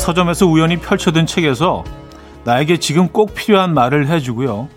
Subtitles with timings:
[0.00, 1.84] 서점에서 우연히 펼쳐둔 책에서
[2.44, 4.68] 나에게 지금 꼭 필요한 말을 해주고요.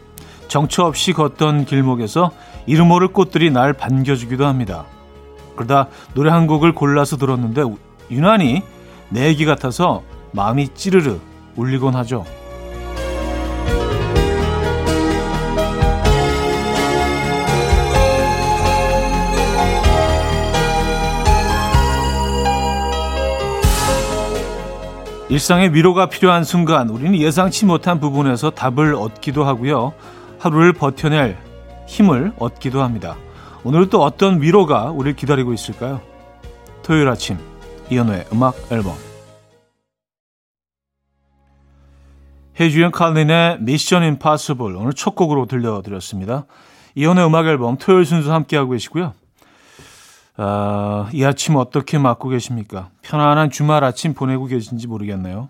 [0.50, 2.32] 정처 없이 걷던 길목에서
[2.66, 4.86] 이름 모를 꽃들이 날 반겨주기도 합니다.
[5.56, 7.64] 그러다 노래 한 곡을 골라서 들었는데
[8.12, 8.64] 유난히
[9.10, 10.04] 내 얘기 같아서
[10.34, 11.20] 마음이 찌르르
[11.56, 12.26] 울리곤 하죠.
[25.34, 29.96] 일상의 위로가 필요한 순간 우리는 예상치 못한 부분에서 답을 얻기도 하고요.
[30.38, 31.36] 하루를 버텨낼
[31.88, 33.18] 힘을 얻기도 합니다.
[33.64, 36.02] 오늘 또 어떤 위로가 우리를 기다리고 있을까요?
[36.84, 37.40] 토요일 아침
[37.90, 38.94] 이연우의 음악 앨범
[42.60, 46.46] 해주연 칼린의 미션 임파서블 오늘 첫 곡으로 들려드렸습니다.
[46.94, 49.16] 이연우의 음악 앨범 토요일 순서 함께하고 계시고요.
[50.36, 52.90] 아, 이 아침 어떻게 맞고 계십니까?
[53.02, 55.50] 편안한 주말 아침 보내고 계신지 모르겠네요.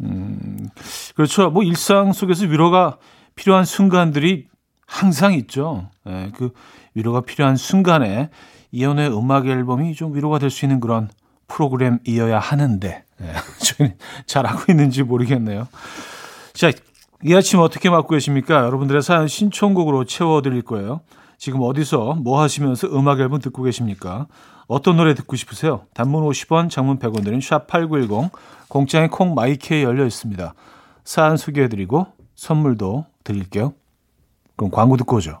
[0.00, 0.68] 음,
[1.14, 1.50] 그렇죠.
[1.50, 2.98] 뭐 일상 속에서 위로가
[3.34, 4.46] 필요한 순간들이
[4.86, 5.88] 항상 있죠.
[6.04, 6.50] 네, 그
[6.94, 8.30] 위로가 필요한 순간에
[8.72, 11.08] 이연의 음악 앨범이 좀 위로가 될 수 있는 그런
[11.48, 13.96] 프로그램이어야 하는데 네, 저희는
[14.26, 15.68] 잘 알고 있는지 모르겠네요.
[16.52, 16.70] 자,
[17.24, 18.56] 이 아침 어떻게 맞고 계십니까?
[18.64, 21.00] 여러분들의 사연 신청곡으로 채워드릴 거예요.
[21.38, 24.26] 지금 어디서 뭐 하시면서 음악 앨범 듣고 계십니까?
[24.66, 25.86] 어떤 노래 듣고 싶으세요?
[25.94, 28.30] 단문 50원, 장문 100원 드린 샵8910
[28.68, 30.54] 공장의 콩 마이케이 열려 있습니다.
[31.04, 33.74] 사연 소개해 드리고 선물도 드릴게요.
[34.56, 35.40] 그럼 광고 듣고 오죠.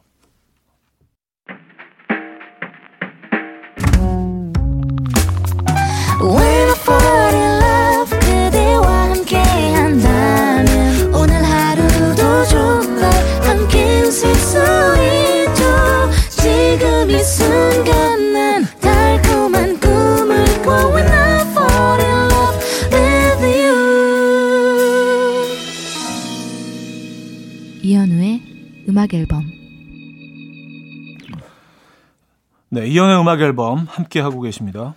[33.26, 34.94] 음악 앨범 함께 하고 계십니다.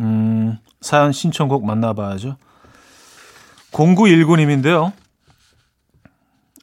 [0.00, 2.38] 음, 사연 신청곡 만나봐야죠.
[3.70, 4.94] 0919님인데요.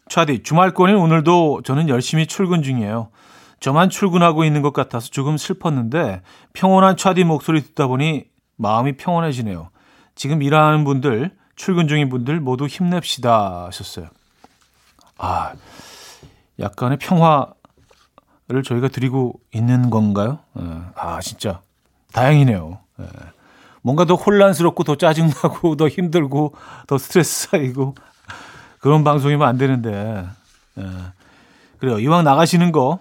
[0.10, 3.12] 차디, 주말권인 오늘도 저는 열심히 출근 중이에요.
[3.60, 8.26] 저만 출근하고 있는 것 같아서 조금 슬펐는데 평온한 차디 목소리 듣다 보니
[8.56, 9.70] 마음이 평온해지네요.
[10.16, 14.08] 지금 일하는 분들, 출근 중인 분들 모두 힘냅시다 하셨어요.
[15.20, 15.54] 아,
[16.60, 17.54] 약간의 평화
[18.50, 20.40] 를 저희가 드리고 있는 건가요?
[20.58, 20.64] 예.
[20.96, 21.60] 아, 진짜
[22.14, 22.80] 다행이네요.
[23.02, 23.06] 예.
[23.82, 26.54] 뭔가 더 혼란스럽고 더 짜증나고 더 힘들고
[26.88, 27.96] 더 스트레스 쌓이고
[28.80, 30.26] 그런 방송이면 안 되는데.
[30.78, 30.84] 예.
[31.80, 32.00] 그래요.
[32.00, 33.00] 이왕 나가시는 거,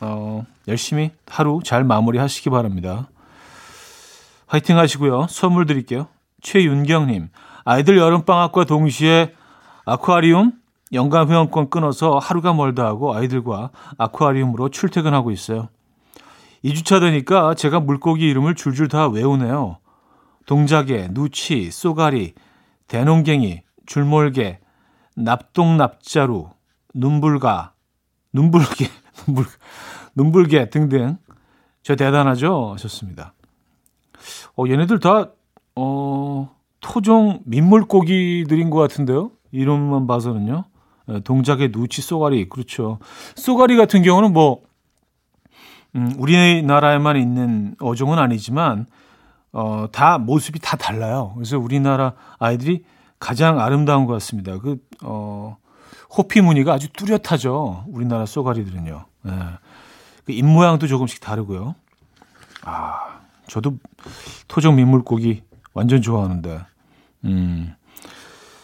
[0.00, 3.08] 어, 열심히 하루 잘 마무리 하시기 바랍니다.
[4.46, 5.26] 화이팅 하시고요.
[5.28, 6.08] 선물 드릴게요.
[6.40, 7.28] 최윤경님,
[7.64, 9.34] 아이들 여름방학과 동시에
[9.84, 10.52] 아쿠아리움
[10.92, 15.68] 연간 회원권 끊어서 하루가 멀다 하고 아이들과 아쿠아리움으로 출퇴근하고 있어요.
[16.64, 19.78] 2주차 되니까 제가 물고기 이름을 줄줄 다 외우네요.
[20.46, 22.34] 동자개, 누치, 쏘가리,
[22.88, 24.60] 대농갱이, 줄몰개,
[25.16, 26.50] 납동납자루,
[26.94, 27.72] 눈불가,
[28.32, 28.86] 눈불개,
[29.26, 29.44] 눈불,
[30.14, 31.18] 눈불개 등등.
[31.82, 32.72] 저 대단하죠?
[32.74, 33.34] 하셨습니다.
[34.56, 35.30] 어, 얘네들 다,
[35.76, 39.30] 어, 토종 민물고기들인 것 같은데요?
[39.52, 40.64] 이름만 봐서는요.
[41.08, 42.98] 예, 동작의 누치 쏘가리 그렇죠.
[43.36, 44.62] 쏘가리 같은 경우는 뭐
[45.94, 48.86] 음, 우리나라에만 있는 어종은 아니지만
[49.52, 51.32] 어, 다 모습이 다 달라요.
[51.34, 52.84] 그래서 우리나라 아이들이
[53.18, 54.58] 가장 아름다운 것 같습니다.
[54.58, 55.56] 그 어,
[56.16, 57.84] 호피 무늬가 아주 뚜렷하죠.
[57.88, 59.04] 우리나라 쏘가리들은요.
[59.26, 59.30] 예.
[60.24, 61.74] 그입 모양도 조금씩 다르고요.
[62.62, 63.78] 아, 저도
[64.48, 65.42] 토종 민물고기
[65.72, 66.60] 완전 좋아하는데.
[67.24, 67.74] 음.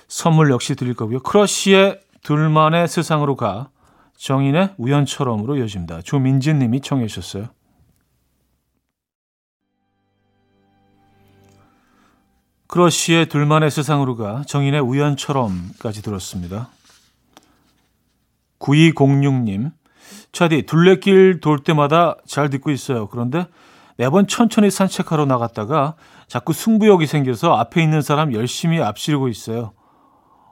[0.08, 1.20] 선물 역시 드릴 거고요.
[1.20, 3.70] 크러쉬의 둘만의 세상으로 가
[4.16, 6.02] 정인의 우연처럼으로 이어집니다.
[6.02, 7.48] 조민진 님이 청해 주셨어요.
[12.68, 16.70] 크러쉬의 둘만의 세상으로 가 정인의 우연처럼까지 들었습니다.
[18.60, 19.72] 9206님
[20.30, 23.08] 차디 둘레길 돌 때마다 잘 듣고 있어요.
[23.08, 23.46] 그런데
[23.98, 25.96] 매번 천천히 산책하러 나갔다가
[26.28, 29.72] 자꾸 승부욕이 생겨서 앞에 있는 사람 열심히 앞지르고 있어요.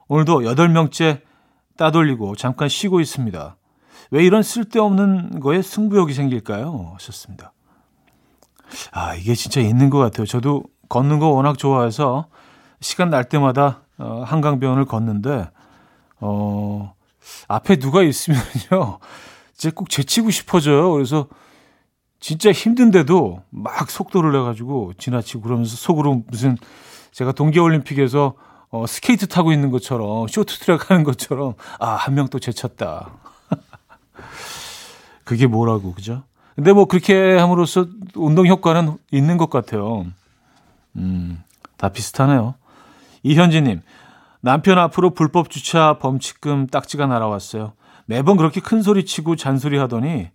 [0.09, 1.23] 오늘도 8명째
[1.81, 3.57] 따돌리고 잠깐 쉬고 있습니다.
[4.11, 6.93] 왜 이런 쓸데없는 거에 승부욕이 생길까요?
[6.95, 7.55] 하셨습니다.
[8.93, 10.27] 아, 이게 진짜 있는 것 같아요.
[10.27, 12.27] 저도 걷는 거 워낙 좋아해서
[12.81, 15.51] 시간 날 때마다 어, 한강변을 걷는데,
[16.21, 16.95] 어,
[17.49, 18.99] 앞에 누가 있으면요.
[19.55, 20.93] 이제 꼭 제치고 싶어져요.
[20.93, 21.29] 그래서
[22.19, 26.59] 진짜 힘든데도 막 속도를 내가지고 지나치고 그러면서 속으로 무슨
[27.13, 28.35] 제가 동계올림픽에서
[28.71, 33.11] 어, 스케이트 타고 있는 것처럼, 쇼트트랙 하는 것처럼, 아, 한 명 또 제쳤다.
[35.25, 36.23] 그게 뭐라고, 그죠?
[36.55, 40.05] 근데 뭐 그렇게 함으로써 운동 효과는 있는 것 같아요.
[40.97, 41.43] 음,
[41.77, 42.55] 다 비슷하네요.
[43.23, 43.83] 이현지님,
[44.41, 47.73] 남편 앞으로 불법 주차 범칙금 딱지가 날아왔어요.
[48.07, 50.29] 매번 그렇게 큰 소리 치고 잔소리 하더니,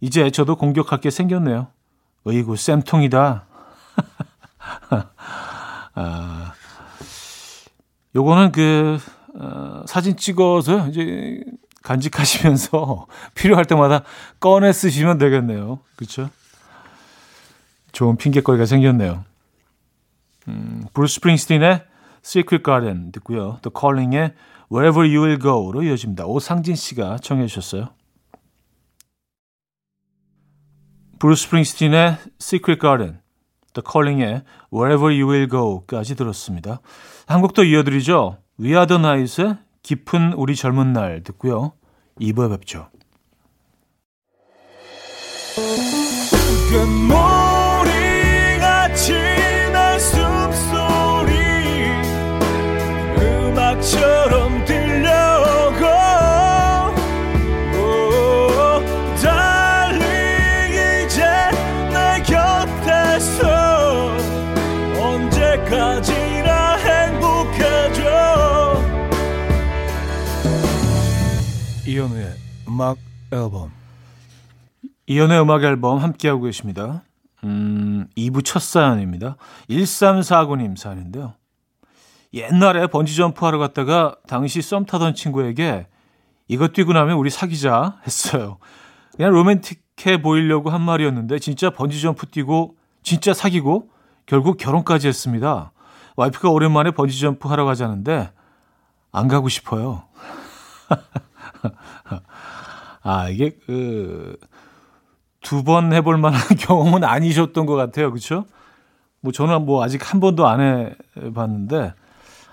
[0.00, 1.68] 이제 저도 공격할 게 생겼네요.
[2.24, 3.46] 어이구, 쌤통이다.
[5.94, 6.52] 아,
[8.16, 8.98] 요거는 그,
[9.34, 11.44] 어, 사진 찍어서 이제
[11.82, 14.04] 간직하시면서 필요할 때마다
[14.40, 15.80] 꺼내 쓰시면 되겠네요.
[15.96, 16.30] 그렇죠?
[17.92, 19.24] 좋은 핑계거리가 생겼네요.
[20.48, 21.84] 음, 브루스 스프링스틴의
[22.24, 23.58] Secret Garden 듣고요.
[23.60, 24.32] The Calling의
[24.72, 26.24] Wherever You Will Go로 이어집니다.
[26.24, 27.90] 오상진 씨가 청해 주셨어요.
[31.18, 33.20] 브루스 스프링스틴의 Secret Garden,
[33.76, 34.42] The Calling의
[34.72, 36.80] Wherever You Will Go까지 들었습니다.
[37.26, 38.38] 한곡더 이어드리죠.
[38.58, 41.72] We Are The Night의 깊은 우리 젊은 날 듣고요.
[42.20, 42.88] 2부에 뵙죠.
[72.06, 72.36] 이현우의
[72.68, 72.98] 음악
[73.32, 73.72] 앨범
[75.06, 77.02] 이현우의 음악 앨범 함께하고 계십니다.
[77.42, 79.36] 음, 2부 첫 사연입니다.
[79.68, 81.34] 1349님 사연인데요.
[82.32, 85.88] 옛날에 번지점프 하러 갔다가 당시 썸 타던 친구에게
[86.48, 88.58] 이거 뛰고 나면 우리 사귀자 했어요.
[89.16, 93.90] 그냥 로맨틱해 보이려고 한 말이었는데 진짜 번지점프 뛰고 진짜 사귀고
[94.26, 95.72] 결국 결혼까지 했습니다.
[96.16, 98.30] 와이프가 오랜만에 번지점프 하러 가자는데
[99.12, 100.04] 안 가고 싶어요.
[103.02, 104.36] 아, 이게 그,
[105.40, 108.10] 두 번 해볼 만한 경험은 아니셨던 것 같아요.
[108.12, 108.46] 그쵸?
[109.20, 111.94] 뭐 저는 뭐 아직 한 번도 안 해봤는데,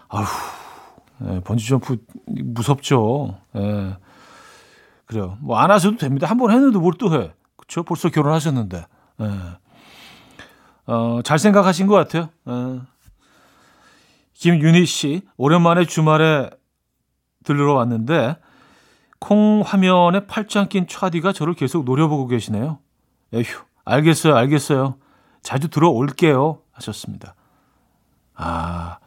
[0.09, 0.25] 아휴,
[1.25, 3.37] 예, 번지점프 무섭죠.
[3.55, 3.97] 예.
[5.05, 5.37] 그래요.
[5.41, 6.27] 뭐 안 하셔도 됩니다.
[6.27, 7.31] 한 번 했는데 뭘 또 해.
[7.57, 7.83] 그쵸?
[7.83, 8.85] 벌써 결혼하셨는데.
[9.21, 9.29] 예.
[10.85, 12.29] 어, 잘 생각하신 것 같아요.
[12.47, 12.81] 예.
[14.33, 16.49] 김윤희 씨, 오랜만에 주말에
[17.43, 18.37] 들러 왔는데,
[19.23, 22.79] 콩 화면에 팔짱 낀 차디가 저를 계속 노려보고 계시네요.
[23.33, 23.45] 에휴,
[23.85, 24.97] 알겠어요, 알겠어요.
[25.41, 26.59] 자주 들어올게요.
[26.73, 27.33] 하셨습니다.
[28.35, 28.97] 아,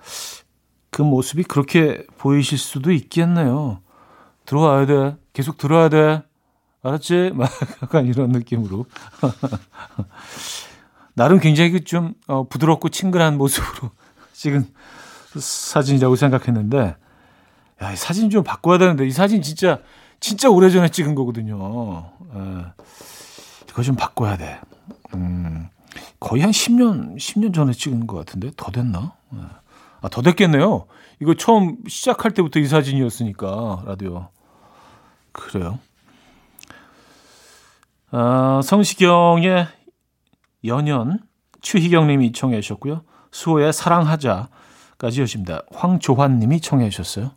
[0.90, 3.82] 그 모습이 그렇게 보이실 수도 있겠네요.
[4.46, 5.16] 들어와야 돼.
[5.34, 6.22] 계속 들어야 돼.
[6.82, 7.32] 알았지?
[7.36, 7.50] 막
[7.82, 8.86] 약간 이런 느낌으로.
[11.12, 13.90] 나름 굉장히 좀 어, 부드럽고 친근한 모습으로
[14.32, 14.64] 찍은
[15.38, 16.96] 사진이라고 생각했는데,
[17.82, 19.80] 야, 이 사진 좀 바꿔야 되는데, 이 사진 진짜
[20.26, 22.10] 진짜 오래전에 찍은 거거든요.
[22.34, 22.64] 예.
[23.70, 24.58] 이거 좀 바꿔야 돼.
[25.14, 25.68] 음,
[26.18, 28.50] 거의 한 10년, 10년 전에 찍은 것 같은데?
[28.56, 29.14] 더 됐나?
[29.34, 29.38] 예.
[30.00, 30.86] 아, 더 됐겠네요.
[31.22, 34.30] 이거 처음 시작할 때부터 이 사진이었으니까, 라디오.
[35.30, 35.78] 그래요.
[38.10, 39.68] 아, 성시경의
[40.64, 41.20] 연연,
[41.60, 43.02] 추희경 님이 청해 주셨고요.
[43.30, 45.60] 수호의 사랑하자까지 여십니다.
[45.72, 47.30] 황조환 님이 청해 주셨어요.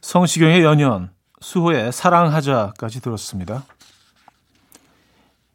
[0.00, 3.64] 성시경의 연연, 수호의 사랑하자까지 들었습니다.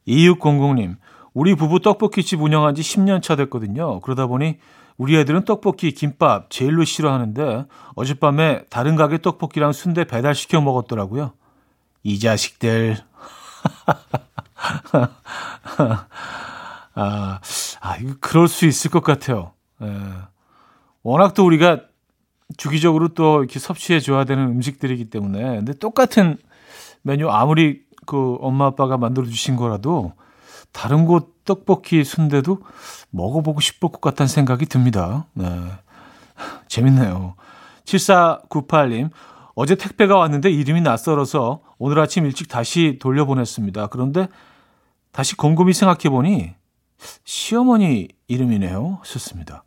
[0.07, 0.97] 2600님,
[1.33, 3.99] 우리 부부 떡볶이집 운영한 지 10년 차 됐거든요.
[4.01, 4.59] 그러다 보니
[4.97, 11.33] 우리 애들은 떡볶이, 김밥 제일로 싫어하는데 어젯밤에 다른 가게 떡볶이랑 순대 배달시켜 먹었더라고요.
[12.03, 12.97] 이 자식들.
[16.97, 17.39] 아,
[17.81, 19.51] 아, 그럴 수 있을 것 같아요.
[19.81, 19.87] 예.
[21.03, 21.81] 워낙 또 우리가
[22.57, 26.37] 주기적으로 또 이렇게 섭취해 줘야 되는 음식들이기 때문에 근데 똑같은
[27.01, 30.13] 메뉴 아무리 그 엄마 아빠가 만들어 주신 거라도
[30.71, 32.59] 다른 곳 떡볶이 순대도
[33.11, 35.27] 먹어보고 싶을 것 같다는 생각이 듭니다.
[35.33, 35.45] 네.
[36.67, 37.35] 재밌네요.
[37.85, 39.09] 7498님,
[39.53, 43.87] 어제 택배가 왔는데 이름이 낯설어서 오늘 아침 일찍 다시 돌려보냈습니다.
[43.87, 44.27] 그런데
[45.11, 46.55] 다시 곰곰이 생각해보니
[47.23, 48.99] 시어머니 이름이네요.
[49.01, 49.63] 하셨습니다.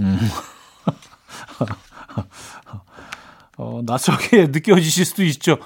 [0.00, 0.18] 음.
[3.56, 5.58] 어, 낯설게 느껴지실 수도 있죠.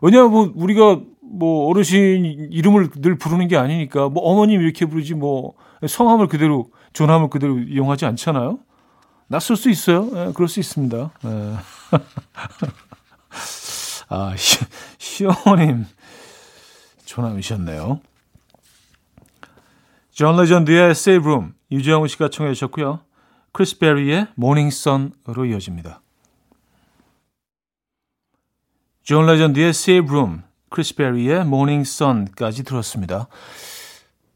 [0.00, 5.54] 왜냐하면 뭐 우리가 뭐 어르신 이름을 늘 부르는 게 아니니까 뭐 어머님 이렇게 부르지 뭐
[5.86, 8.58] 성함을 그대로 존함을 그대로 이용하지 않잖아요.
[9.28, 10.08] 낯설 수 있어요.
[10.12, 11.10] 네, 그럴 수 있습니다.
[11.22, 11.56] 네.
[14.08, 14.60] 아, 시,
[14.98, 15.84] 시어머님
[17.04, 18.00] 존함이셨네요.
[20.12, 23.00] 존 레전드의 Save Room 유재영 씨가 청해 주셨고요.
[23.56, 26.02] 크리스 베리의 Morning Sun으로 이어집니다.
[29.02, 33.28] 존 레전드의 Save Room, 크리스 베리의 Morning Sun까지 들었습니다.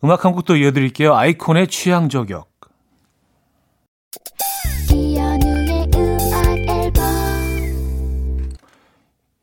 [0.03, 1.15] 음악 한 곡도 이어드릴게요.
[1.15, 2.51] 아이콘의 취향 저격.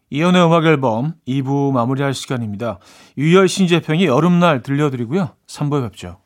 [0.10, 2.80] 이연의 음악 앨범 2부 마무리할 시간입니다.
[3.20, 5.36] 유열 신재평이 여름날 들려드리고요.
[5.46, 6.18] 3부에 뵙죠.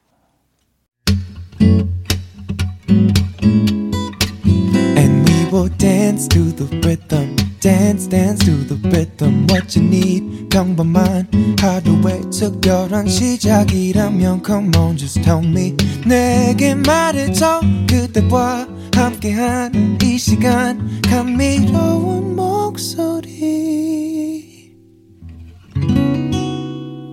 [5.61, 7.37] And we will dance to the rhythm.
[7.61, 11.27] dance dance to the rhythm what you need 평범한
[11.59, 15.75] 하루의 특별한 시작이라면 come on just tell me
[16.07, 23.57] 내게 말해줘 그대와 함께한 이 시간 감미로운 목소리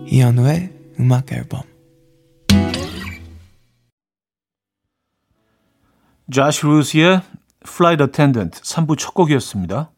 [0.07, 1.63] 이현우의 음악 앨범
[6.31, 7.21] 자시 루스의
[7.66, 9.90] Flight Attendant 3부 첫 곡이었습니다.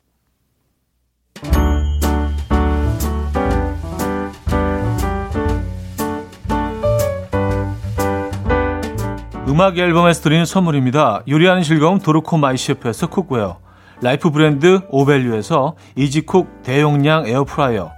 [9.49, 11.23] 음악 앨범에서 드리는 선물입니다.
[11.29, 13.59] 요리하는 즐거움 도르코 마이셰프에서 cookware
[14.01, 17.91] life 브랜드 오벨류에서 이지쿡 대용량 에어프라이어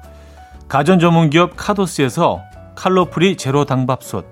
[0.68, 2.40] 가전 전문기업 카도스에서
[2.74, 4.26] 칼로프리 제로 당밥솥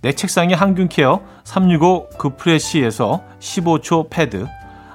[0.00, 4.46] 내 책상의 항균care 365 그프레시에서 15초 패드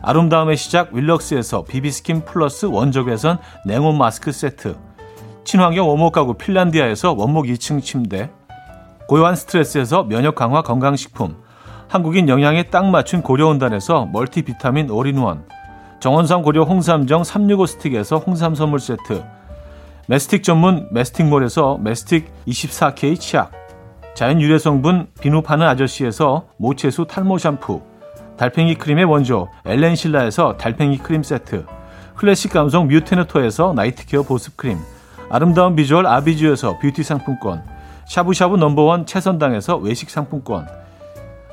[0.08, 4.78] 아름다움의 시작 윌럭스에서 비비스킨 플러스 원적외선 냉온 마스크 세트.
[5.44, 8.30] 친환경 원목 가구 핀란디아에서 원목 2층 침대.
[9.10, 11.36] 고요한 스트레스에서 면역 강화 건강식품.
[11.90, 15.44] 한국인 영양에 딱 맞춘 고려은단에서 멀티비타민 올인원.
[16.00, 19.26] 정원삼 고려 홍삼정 365 스틱에서 홍삼 선물 세트.
[20.08, 23.52] 메스틱 전문 메스틱몰에서 메스틱 24K 치약.
[24.16, 27.82] 자연 유래 성분 비누 파는 아저씨에서 모체수 탈모 샴푸
[28.38, 31.66] 달팽이 크림의 원조 엘렌실라에서 달팽이 크림 세트
[32.16, 34.78] 클래식 감성 뮤테너토에서 night care 보습 크림
[35.30, 37.64] 아름다운 비주얼 아비주에서 뷰티 상품권
[38.08, 40.68] 샤브샤브 number one 채선당에서 외식 상품권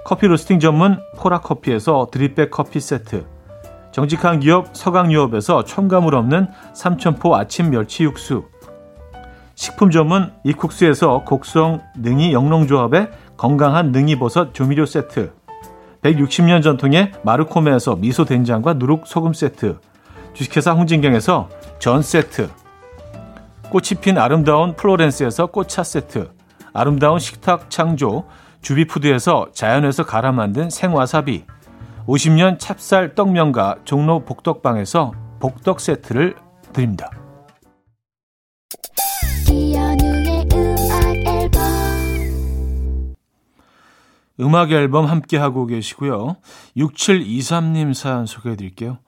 [0.05, 3.27] 커피 로스팅 전문 포라커피에서 drip bag 커피 세트
[3.91, 8.45] 정직한 기업 서강유업에서 첨가물 없는 삼천포 아침 멸치 육수
[9.55, 15.33] 식품 전문 이쿡스에서 곡성 능이 영농조합의 건강한 능이버섯 조미료 세트
[16.05, 19.79] 160년 전통의 마르코메에서 미소 된장과 누룩 소금 세트
[20.35, 22.51] 주식회사 홍진경에서 전 세트
[23.71, 26.31] 꽃이 핀 아름다운 플로렌스에서 꽃차 세트
[26.75, 28.25] 아름다운 식탁 창조
[28.61, 31.45] 주비푸드에서 자연에서 갈아 만든 생와사비
[32.07, 36.35] 50년 찹쌀 떡면과 종로 복덕방에서 복덕 세트를
[36.73, 37.11] 드립니다.
[44.41, 46.37] 음악 앨범 함께 하고 계시고요.
[46.77, 48.99] 6723님 사연 소개해 드릴게요.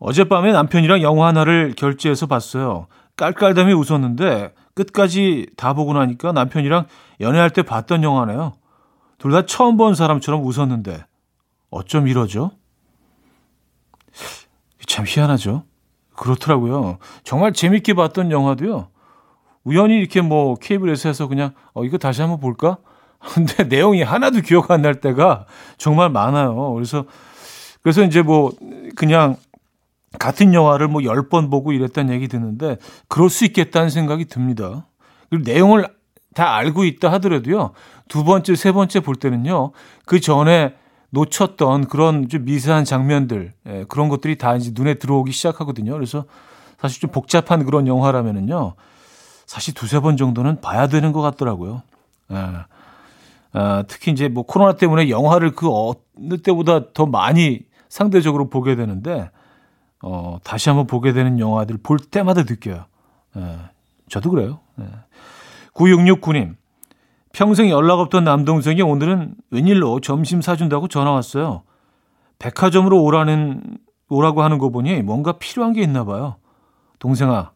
[0.00, 2.86] 어젯밤에 남편이랑 영화 하나를 결제해서 봤어요.
[3.16, 6.86] 깔깔담이 웃었는데 끝까지 다 보고 나니까 남편이랑
[7.20, 8.54] 연애할 때 봤던 영화네요.
[9.18, 11.04] 둘 다 처음 본 사람처럼 웃었는데
[11.70, 12.52] 어쩜 이러죠?
[14.86, 15.64] 참 희한하죠.
[16.16, 16.98] 그렇더라고요.
[17.24, 18.88] 정말 재밌게 봤던 영화도요.
[19.64, 22.78] 우연히 이렇게 뭐 케이블에서 해서 그냥 어 이거 다시 한번 볼까?
[23.34, 25.46] 근데 내용이 하나도 기억 안 날 때가
[25.76, 26.72] 정말 많아요.
[26.74, 27.04] 그래서
[27.82, 28.52] 그래서 이제 뭐
[28.96, 29.36] 그냥
[30.18, 32.76] 같은 영화를 뭐열번 보고 이랬다는 얘기 듣는데
[33.08, 34.86] 그럴 수 있겠다는 생각이 듭니다.
[35.30, 35.88] 그리고 내용을
[36.34, 37.72] 다 알고 있다 하더라도요.
[38.08, 39.72] 두 번째, 세 번째 볼 때는요.
[40.06, 40.74] 그 전에
[41.10, 45.92] 놓쳤던 그런 좀 미세한 장면들, 예, 그런 것들이 다 이제 눈에 들어오기 시작하거든요.
[45.92, 46.24] 그래서
[46.78, 48.74] 사실 좀 복잡한 그런 영화라면은요.
[49.46, 51.82] 사실 두세 번 정도는 봐야 되는 것 같더라고요.
[52.32, 52.36] 예.
[53.52, 59.30] 아, 특히 이제 뭐 코로나 때문에 영화를 그 어느 때보다 더 많이 상대적으로 보게 되는데,
[60.02, 62.84] 어, 다시 한번 보게 되는 영화들 볼 때마다 느껴요.
[63.36, 63.58] 예,
[64.08, 64.60] 저도 그래요.
[64.80, 64.84] 예.
[65.74, 66.56] 9669님,
[67.32, 71.62] 평생 연락 없던 남동생이 오늘은 웬일로 점심 사준다고 전화 왔어요.
[72.38, 73.78] 백화점으로 오라는,
[74.08, 76.36] 오라고 하는 거 보니 뭔가 필요한 게 있나 봐요.
[76.98, 77.52] 동생아,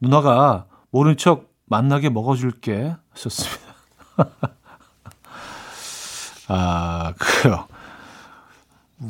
[0.00, 2.94] 누나가 모른 척 만나게 먹어줄게.
[3.10, 3.74] 하셨습니다.
[6.48, 7.66] 아, 그래요.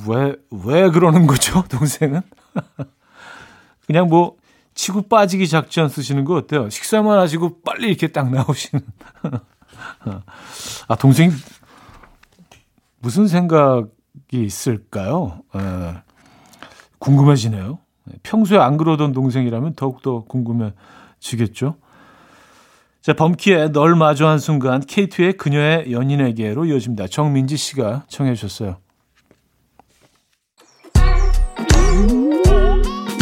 [0.06, 2.20] 왜, 왜 그러는 거죠, 동생은?
[3.86, 4.36] 그냥 뭐,
[4.74, 6.68] 치고 빠지기 작전 쓰시는 거 어때요?
[6.70, 8.84] 식사만 하시고 빨리 이렇게 딱 나오시는.
[10.88, 11.32] 아, 동생이
[13.00, 13.88] 무슨 생각이
[14.32, 15.40] 있을까요?
[15.54, 15.94] 에,
[16.98, 17.78] 궁금해지네요.
[18.22, 21.76] 평소에 안 그러던 동생이라면 더욱더 궁금해지겠죠?
[23.00, 27.06] 자, 범키의 널 마주한 순간 K2의 그녀의 연인에게로 이어집니다.
[27.06, 28.78] 정민지 씨가 청해 주셨어요.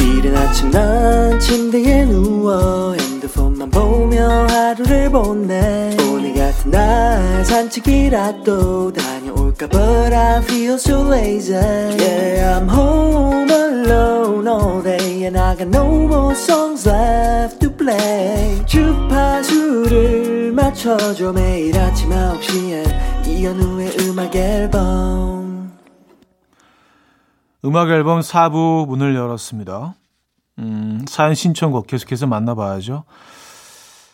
[0.00, 10.14] 이른 아침 난 침대에 누워 핸드폰만 보며 하루를 보내 오늘 같은 날 산책이라도 다녀올까 But
[10.14, 16.34] I feel so lazy Yeah I'm home alone all day And I got no more
[16.34, 18.64] songs left play.
[18.66, 21.32] 주파수를 맞춰줘.
[21.32, 25.72] 매일 아침 9시에 이현우의 음악 앨범.
[27.64, 29.94] 음악 앨범 4부 문을 열었습니다.
[30.58, 33.04] 음, 사연 신청곡 계속해서 만나봐야죠.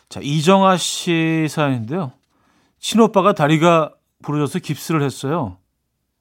[0.08, 2.12] 자 이정아 씨 사연인데요.
[2.80, 3.92] 친오빠가 다리가
[4.22, 5.58] 부러져서 깁스를 했어요.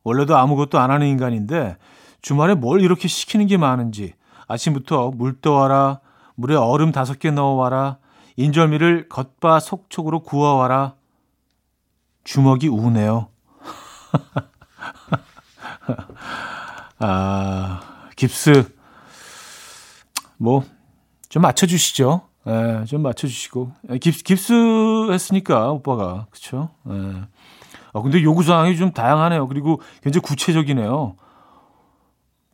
[0.03, 1.77] 원래도 아무것도 안 하는 인간인데
[2.21, 4.13] 주말에 뭘 이렇게 시키는 게 많은지
[4.47, 6.00] 아침부터 물 떠와라,
[6.35, 7.97] 물에 얼음 다섯 개 넣어와라,
[8.37, 10.95] 인절미를 겉바 속촉으로 구워와라.
[12.23, 13.27] 주먹이 우네요.
[16.99, 17.81] 아,
[18.15, 18.75] 깁스.
[20.37, 20.63] 뭐,
[21.29, 22.21] 좀 맞춰주시죠.
[22.47, 23.71] 예, 좀 맞춰주시고.
[23.91, 24.53] 예, 깁스, 깁스
[25.11, 26.27] 했으니까, 오빠가.
[26.31, 26.69] 그쵸?
[26.89, 27.23] 예.
[27.93, 29.47] 아, 근데 요구사항이 좀 다양하네요.
[29.47, 31.15] 그리고 굉장히 구체적이네요.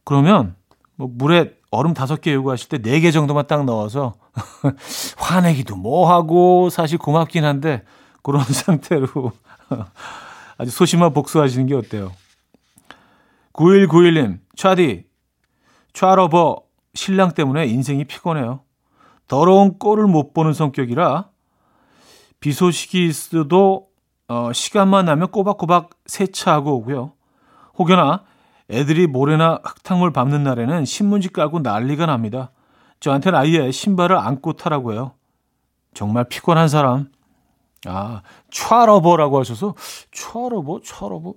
[0.04, 0.56] 그러면
[0.96, 4.16] 뭐 물에 얼음 다섯 개 요구하실 때 네 개 정도만 딱 넣어서
[5.18, 7.84] 화내기도 뭐하고 사실 고맙긴 한데
[8.24, 9.32] 그런 상태로
[10.58, 12.12] 아주 소심한 복수하시는 게 어때요?
[13.54, 15.06] 9191님, 차디,
[15.94, 16.62] 차러버
[16.94, 18.62] 신랑 때문에 인생이 피곤해요.
[19.28, 21.26] 더러운 꼴을 못 보는 성격이라
[22.40, 23.88] 비 소식이 있어도
[24.30, 27.14] 어, 시간만 나면 꼬박꼬박 세차하고 오고요.
[27.78, 28.24] 혹여나
[28.70, 32.52] 애들이 모래나 흙탕물 밟는 날에는 신문지 깔고 난리가 납니다.
[33.00, 35.14] 저한테는 아예 신발을 안고 타라고 해요.
[35.94, 37.10] 정말 피곤한 사람.
[37.86, 39.76] 아, 촤러버라고 하셔서
[40.12, 41.34] 촤러버, 촤러버.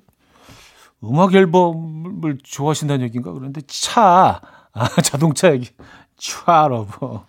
[1.04, 3.32] 음악 앨범을 좋아하신다는 얘기인가?
[3.32, 4.40] 그런데 차,
[4.72, 5.70] 아, 자동차 얘기.
[6.18, 7.24] 촤러버.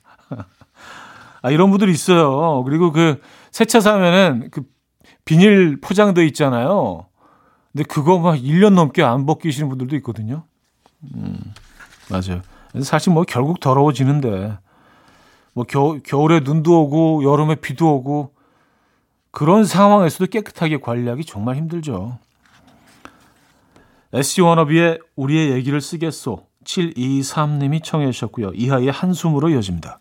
[1.43, 2.63] 아, 이런 분들이 있어요.
[2.63, 4.63] 그리고 그 새 차 사면은 그
[5.25, 7.07] 비닐 포장돼 있잖아요.
[7.71, 10.43] 근데 그거 막 1년 넘게 안 벗기시는 분들도 있거든요.
[11.15, 11.53] 음,
[12.09, 12.41] 맞아요.
[12.83, 14.57] 사실 뭐 결국 더러워지는데
[15.53, 18.33] 뭐 겨, 겨울에 눈도 오고 여름에 비도 오고
[19.31, 22.19] 그런 상황에서도 깨끗하게 관리하기 정말 힘들죠.
[24.13, 28.51] SG 워너비의 우리의 얘기를 쓰겠소 723님이 청해 주셨고요.
[28.53, 29.99] 이하의 한숨으로 이어집니다.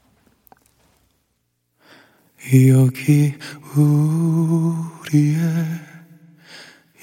[2.69, 3.35] 여기
[3.77, 5.90] 우리의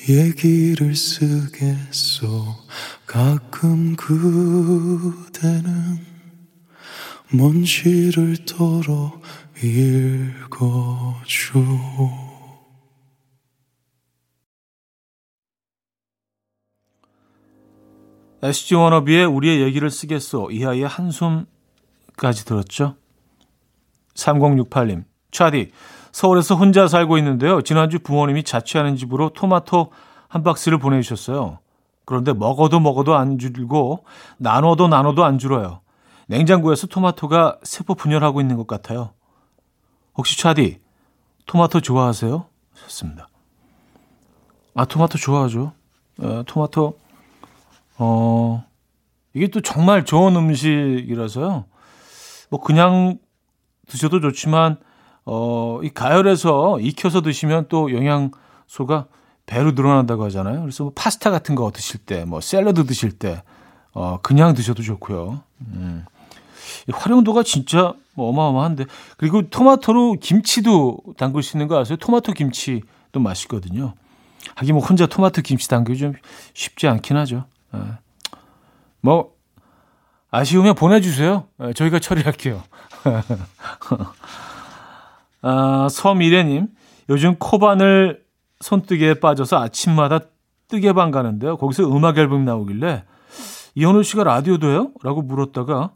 [0.09, 2.55] 얘기를 쓰겠소.
[3.05, 5.99] 가끔 그대는
[7.33, 9.21] 먼지를 털어
[9.61, 11.59] 읽어줘.
[18.43, 20.51] SG 워너비의 우리의 얘기를 쓰겠소.
[20.51, 22.95] 이하의 한숨까지 들었죠?
[24.13, 25.71] 3068님 차디
[26.17, 27.61] 서울에서 혼자 살고 있는데요.
[27.61, 29.91] 지난주 부모님이 자취하는 집으로 토마토
[30.27, 31.59] 한 박스를 보내주셨어요.
[32.05, 34.03] 그런데 먹어도 먹어도 안 줄고
[34.37, 35.81] 나눠도 나눠도 안 줄어요.
[36.25, 39.11] 냉장고에서 토마토가 세포 분열하고 있는 것 같아요.
[40.15, 40.79] 혹시 차디
[41.45, 42.47] 토마토 좋아하세요?
[42.73, 43.27] 좋습니다.
[44.73, 45.73] 아 토마토 좋아하죠.
[46.19, 46.97] 어, 토마토
[47.99, 48.65] 어
[49.35, 51.65] 이게 또 정말 좋은 음식이라서요.
[52.49, 53.19] 뭐 그냥
[53.85, 54.79] 드셔도 좋지만
[55.29, 59.07] 어, 이 가열해서 익혀서 드시면 또 영양소가
[59.45, 60.61] 배로 늘어난다고 하잖아요.
[60.61, 63.43] 그래서 뭐 파스타 같은 거 드실 때, 뭐 샐러드 드실 때,
[63.93, 65.41] 어, 그냥 드셔도 좋고요.
[65.73, 66.05] 음.
[66.93, 68.85] 활용도가 진짜 뭐 어마어마한데.
[69.17, 71.97] 그리고 토마토로 김치도 담글 수 있는 거 아세요?
[71.97, 73.95] 토마토 김치도 맛있거든요.
[74.55, 76.13] 하긴 뭐 혼자 토마토 김치 담그기 좀
[76.53, 77.43] 쉽지 않긴 하죠.
[77.75, 77.79] 예.
[79.01, 79.33] 뭐,
[80.31, 81.47] 아쉬우면 보내주세요.
[81.63, 82.63] 예, 저희가 처리할게요.
[85.41, 86.67] 아, 서미래님,
[87.09, 88.23] 요즘 코바늘
[88.61, 90.19] 손뜨개에 빠져서 아침마다
[90.67, 91.57] 뜨개방 가는데요.
[91.57, 93.05] 거기서 음악 앨범 나오길래
[93.75, 94.91] 이현우 씨가 라디오도 해요?
[95.03, 95.91] 라고 물었다가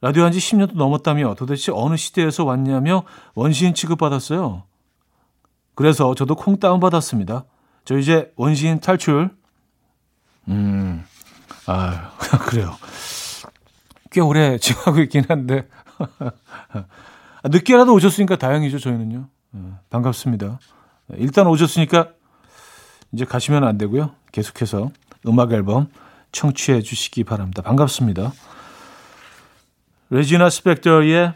[0.00, 4.64] 라디오 한 지 10년도 넘었다며 도대체 어느 시대에서 왔냐며 원시인 취급받았어요.
[5.76, 7.44] 그래서 저도 콩 다운받았습니다.
[7.84, 9.30] 저 이제 원시인 탈출.
[10.48, 11.04] 음,
[11.66, 12.10] 아,
[12.46, 12.74] 그래요.
[14.10, 15.68] 꽤 오래 지하고 있긴 한데.
[17.42, 19.28] 아, 늦게라도 오셨으니까 다행이죠, 저희는요.
[19.50, 20.60] 네, 반갑습니다.
[21.16, 22.10] 일단 오셨으니까
[23.12, 24.14] 이제 가시면 안 되고요.
[24.30, 24.90] 계속해서
[25.26, 25.88] 음악 앨범
[26.30, 27.62] 청취해 주시기 바랍니다.
[27.62, 28.32] 반갑습니다.
[30.10, 31.34] 레지나 스펙터의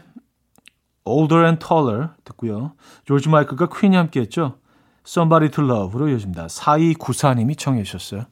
[1.03, 2.73] Older and Taller 듣고요.
[3.05, 4.59] 조지 마이클과 퀸이 함께 했죠.
[5.05, 6.47] Somebody to Love로 이어집니다.
[6.47, 8.25] 4294님이 청해 주셨어요.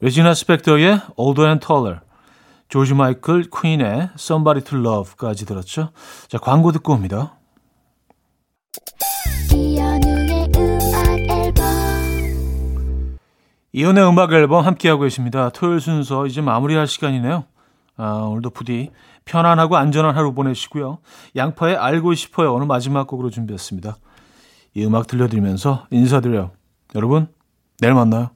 [0.00, 2.00] 레지나 스펙터의 Older and Taller,
[2.70, 5.90] 조지 마이클 퀸의 Somebody to Love까지 들었죠.
[6.28, 7.36] 자, 광고 듣고 옵니다.
[13.72, 15.50] 이연의 음악 앨범 함께하고 계십니다.
[15.50, 17.44] 토요일 순서 이제 마무리할 시간이네요.
[17.96, 18.90] 아, 오늘도 부디
[19.24, 20.98] 편안하고 안전한 하루 보내시고요.
[21.36, 22.54] 양파의 알고 싶어요.
[22.54, 23.96] 오늘 마지막 곡으로 준비했습니다.
[24.74, 26.52] 이 음악 들려드리면서 인사드려요.
[26.94, 27.28] 여러분,
[27.80, 28.30] 내일 만나요.